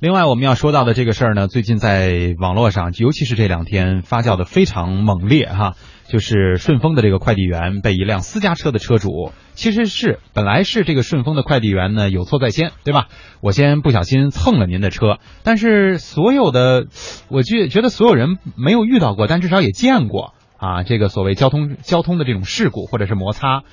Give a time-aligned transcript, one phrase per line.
[0.00, 5.74] 另外，我们要说到的这个事儿呢，最近在网络上，尤其是这两天发酵的非常猛烈哈，
[6.06, 13.08] 就是顺丰的这个快递员被一辆私家车的车主，其实是本来是这个顺丰的快递员呢有错在先，对吧？
[13.40, 16.86] 我先不小心蹭了您的车，但是所有的，
[17.26, 23.64] 我觉觉得所有人没有遇到过，但至少也见过啊，这个所谓交通交通的这种事故或者是摩擦，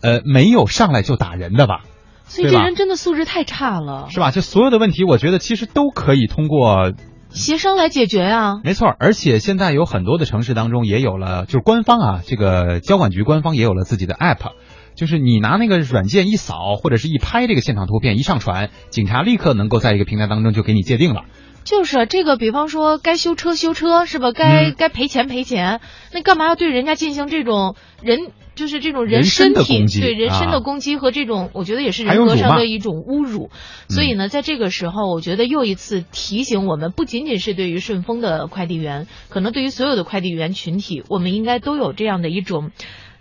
[0.00, 1.82] 呃，没有上来就打人的吧？
[2.26, 4.30] 所以这人真的素质太差了，是吧？
[4.30, 6.92] 就所有的问题，我觉得其实都可以通过
[7.30, 8.54] 协商来解决啊。
[8.64, 14.52] 没错，而且现在有很多的城市当中也有了，就是官方啊，这个交管局官方也有了自己的 app，
[14.96, 21.22] 就是你拿那个软件一扫或者是一拍这个现场图片一上传，警察立刻能够在一个平台当中就给你界定了。
[21.64, 24.32] 就是这个，比方说该修车修车是吧？
[24.32, 25.80] 该该赔钱赔钱，
[26.12, 28.18] 那干嘛要对人家进行这种人
[28.54, 33.50] 就是这种人身体对人身的攻击和这种，我觉得也是人格上的一种侮辱。
[33.88, 42.70] 所以呢，在这个时候，我觉得又一次提醒我们，不仅仅是对于顺丰的快递员，可能对于所有的快递员群体，我们应该都有这样的一种。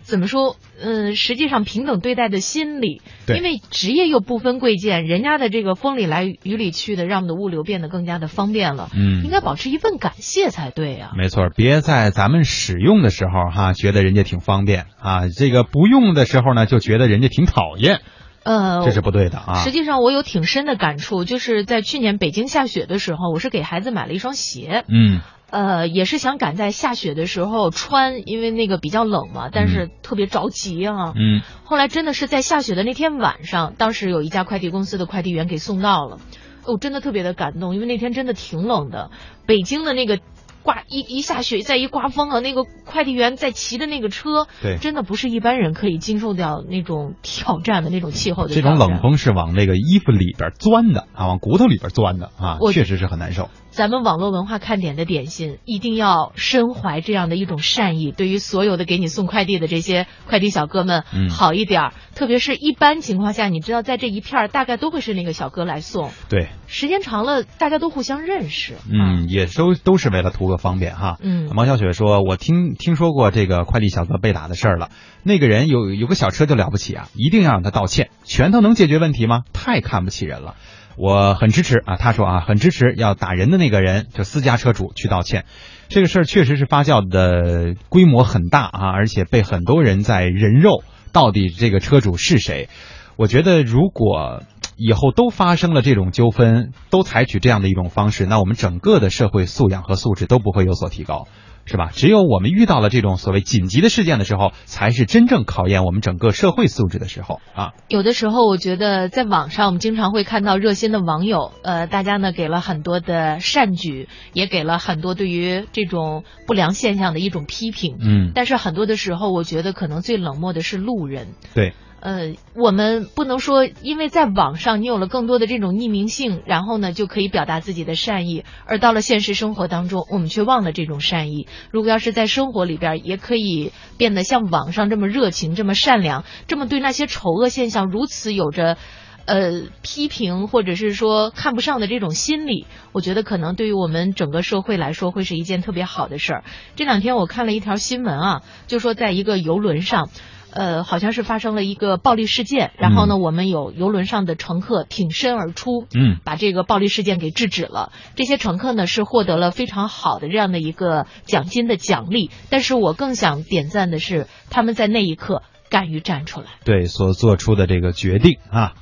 [0.04, 0.58] 怎么说？
[0.82, 8.90] 嗯，实际上平等对待的心理，因为职业又不分贵贱，人家的这个风里来雨里去的，让我们的物流变得更加的方便了。
[8.94, 11.12] 嗯，应该保持一份感谢才对啊。
[11.18, 18.02] 没错，别在咱们使用的时候哈，觉得人家挺方便啊，这个不用的时候呢，就觉得人家挺讨厌。
[18.44, 19.64] 呃，这是不对的啊。
[19.64, 24.84] 实际上，我有挺深的感触，就是在去年北京下雪的时候，我是给孩子买了一双鞋。
[24.90, 25.22] 嗯。
[25.54, 31.14] 呃，也是想赶在下雪的时候穿，因为那个比较冷嘛，但是特别着急啊。
[31.16, 31.42] 嗯。
[31.64, 36.18] 后来真的是在下雪的那天晚上，当时有一家快递公司的快递员给送到了，
[36.66, 39.12] 哦真的特别的感动，因为那天真的挺冷的，
[39.46, 40.18] 北京的那个。
[40.66, 48.56] 刮一一下雪，再一刮风啊，那个快递员在骑的那个车，对，真的不是一般人可以经受掉那种挑战的那种气候的。
[48.56, 53.50] 这种冷风是往那个衣服里边钻的啊，往骨头里边钻的啊，确实是很难受。
[53.73, 61.89] 咱们网络文化看点的点心，一定要身怀这样的一种善意，对于所有的给你送快递的这些快递小哥们，好一点。
[62.13, 66.12] 特别是一般情况下，你知道，在这一片大概都会是那个小哥来送。
[66.29, 68.75] 对，时间长了，大家都互相认识。
[68.91, 71.17] 嗯，也都都是为了图个方便哈。
[71.23, 74.89] 嗯，毛小雪说：“我听听说过这个快递小哥被打的事儿了。
[75.23, 78.12] 那个人有有个小车就了不起啊，一定要让他道歉。
[78.23, 79.41] 拳头能解决问题吗？
[79.51, 80.53] 太看不起人了。”
[80.98, 85.46] 我很支持啊，他说啊，很支持要打人的那个人，就私家车主去道歉。
[85.90, 90.84] 这个事儿确实是发酵的规模很大啊，而且被很多人在人肉。
[91.12, 92.70] 到底这个车主是谁？
[93.16, 94.42] 我觉得如果
[94.76, 101.28] 以后都发生了这种纠纷，都采取这样的一种方式，那我们整个的社会素养和素质都不会有所提高。
[101.66, 101.90] 是吧？
[101.94, 107.72] 只有我们遇到了这种所谓紧急的事件的时候，才是真正考验我们整个社会素质的时候啊。
[107.88, 117.97] 有的时候，我觉得在网上，我们经常会看到热心的网友，呃，大家呢给了很多的善举，也给了很多对于这种不良现象的一种批评。
[118.01, 118.31] 嗯。
[118.35, 121.30] 但是很多的时候，我觉得可能最冷漠的是路人。
[121.53, 121.74] 对。
[122.06, 131.47] 呃，我们不能说，因为在网上你有了更多的这种匿名性，然后呢就可以表达自己的善意，而到了现实生活当中，我们却忘了这种善意。
[131.72, 138.78] 如果要是在生活里边，也可以变得像网上这么热情、这么善良、这么对那些丑恶现象如此有着，
[139.25, 146.44] 呃批评或者是说看不上的这种心理，我觉得可能对于我们整个社会来说，会是一件特别好的事儿。
[146.75, 150.09] 这两天我看了一条新闻啊，就说在一个游轮上。
[150.53, 157.91] 呃，好像是发生了一个暴力事件，然后呢，我们有游轮上的乘客挺身而出，嗯，把这个暴力事件给制止了。
[158.16, 168.74] 这些乘客呢是获得了非常好的这样的一个奖金的奖励，但是我更想点赞的是他们在那一刻敢于站出来，对所做出的这个决定啊。